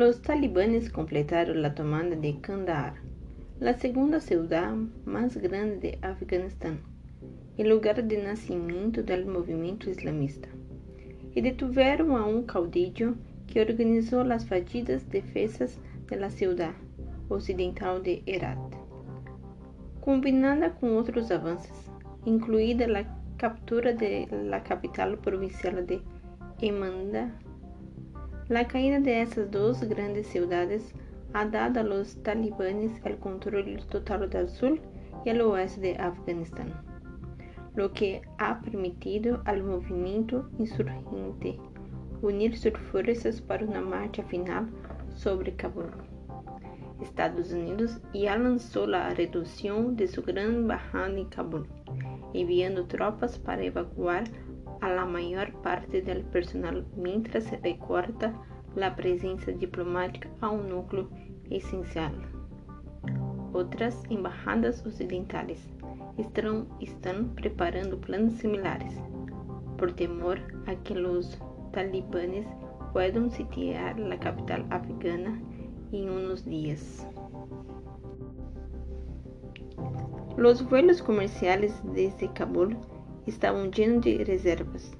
[0.00, 2.94] Los talibanes completaron la tomada de Kandahar,
[3.58, 6.80] la segunda ciudad más grande de Afganistán,
[7.58, 10.48] el lugar de nacimiento del movimiento islamista,
[11.34, 13.16] y detuvieron a un caudillo
[13.46, 15.78] que organizó las fallidas defensas
[16.08, 16.72] de la ciudad
[17.28, 18.56] occidental de Herat.
[20.00, 21.90] Combinada con otros avances,
[22.24, 26.00] incluida la captura de la capital provincial de
[26.62, 27.38] Emanda
[28.50, 30.92] La caída de esas dos grandes ciudades
[31.34, 34.76] ha dado a los talibanes el control total del sur
[35.24, 36.74] y el oeste de Afganistán,
[37.76, 41.60] lo que ha permitido al movimiento insurgente
[42.22, 44.68] unir sus fuerzas para una marcha final
[45.14, 45.92] sobre Kabul.
[47.00, 51.68] Estados Unidos ya lanzó la reducción de su gran bajada en Kabul,
[52.34, 54.24] enviando tropas para evacuar
[54.80, 58.32] a la mayor parte del personal mientras se recorta
[58.74, 61.08] la presencia diplomática a un núcleo
[61.50, 62.12] esencial.
[63.52, 65.68] Otras embajadas occidentales
[66.16, 68.94] están, están preparando planes similares
[69.76, 71.40] por temor a que los
[71.72, 72.46] talibanes
[72.92, 75.40] puedan sitiar la capital afgana
[75.92, 77.06] en unos días.
[80.36, 82.76] Los vuelos comerciales desde Kabul
[83.26, 84.96] estavam llenos de reservas,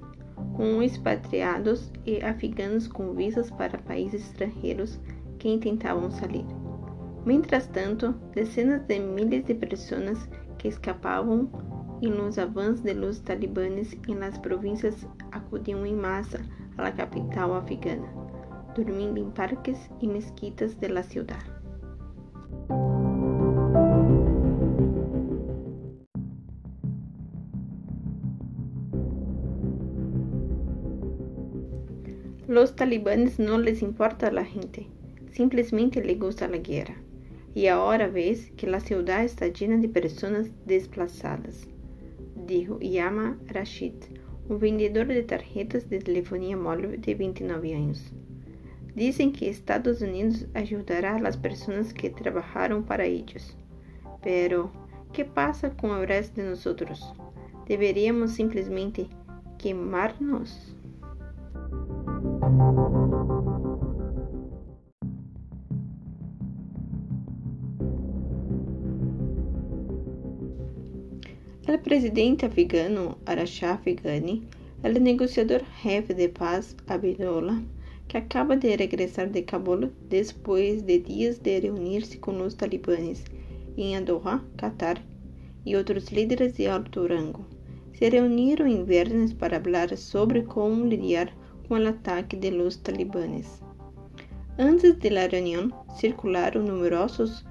[0.55, 4.99] com expatriados e afegãos com visas para países estrangeiros
[5.39, 6.45] que tentavam sair.
[7.25, 11.49] Mientras tanto, dezenas de miles de pessoas que escapavam
[12.01, 16.41] em los avanços de los talibanes em las províncias acudiam em massa
[16.77, 18.07] à capital afegana,
[18.75, 21.50] dormindo em parques e mesquitas de la ciudad.
[32.51, 34.85] Los talibanes no les importa la gente,
[35.31, 36.95] simplesmente les gusta la guerra.
[37.55, 41.69] Y ahora ves que la ciudad está llena de personas desplazadas,
[42.45, 43.93] dijo Yama Rashid,
[44.49, 48.11] un vendedor de tarjetas de telefonía móvil de 29 años.
[48.95, 51.37] Dicen que Estados Unidos ayudará a las
[51.93, 53.55] que trabajaron para ellos.
[54.21, 54.73] Pero,
[55.13, 57.13] ¿qué pasa con el resto de nosotros?
[57.65, 59.07] ¿Deberíamos simplemente
[59.57, 60.75] quemarnos?
[71.67, 74.43] El presidente afgano Arashaf Ghani,
[74.83, 77.61] el negociador-jefe de paz Abdullah,
[78.07, 83.23] que acaba de regresar de Kabul después de días de reunirse con los talibanes
[83.77, 85.01] en Doha, Qatar,
[85.63, 87.45] y otros líderes de alto rango,
[87.93, 91.33] se reunieron en viernes para hablar sobre cómo lidiar
[91.71, 93.61] com o ataque de los talibanes.
[94.57, 95.29] Antes de la
[95.95, 97.45] circularam numerosos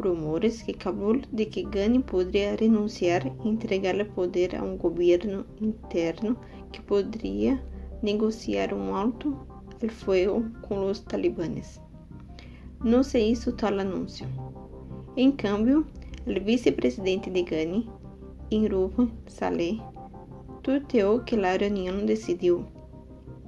[0.00, 5.46] rumores que Kabul de que Ghani poderia renunciar e entregar o poder a um governo
[5.60, 6.36] interno
[6.72, 7.62] que poderia
[8.02, 9.38] negociar um alto
[9.80, 11.80] el fuego com os talibanes.
[12.82, 14.26] Não se hizo tal anúncio.
[15.16, 15.86] Em cambio,
[16.26, 17.88] o vice-presidente de Ghani,
[18.50, 19.80] Inruba Saleh,
[20.64, 22.66] tuiteou que a reunião decidiu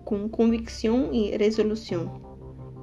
[0.09, 2.11] com convicção e resolução,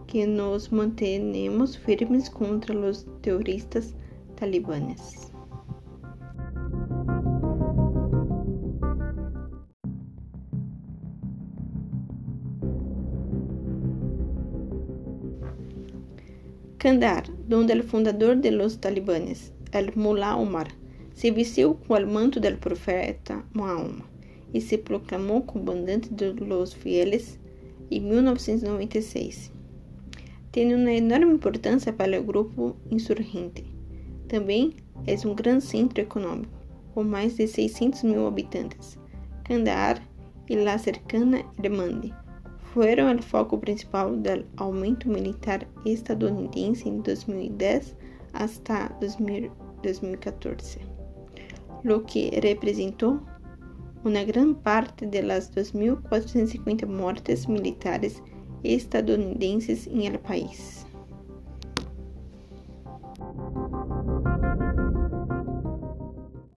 [0.06, 3.96] que nos mantenemos firmes contra os terroristas
[4.36, 5.32] talibanes.
[16.78, 20.68] Kandahar, donde el fundador de los talibanes, el Mullah Omar,
[21.16, 24.15] se vistió com o manto del profeta Mahoma
[24.56, 27.38] e se proclamou comandante de los fieles
[27.92, 29.52] em 1996.
[30.54, 33.66] Tem uma enorme importância para o grupo insurgente.
[34.30, 34.74] Também
[35.06, 36.58] é um grande centro econômico,
[36.94, 38.98] com mais de 600 mil habitantes.
[39.44, 40.02] Kandahar
[40.50, 42.14] e la cercana Helmand
[42.74, 47.94] foram o foco principal do aumento militar estadunidense em 2010
[48.32, 50.80] hasta 2014,
[51.84, 53.20] lo que representou
[54.06, 58.22] una gran parte de las 2.450 muertes militares
[58.64, 60.85] estadounidenses en el país.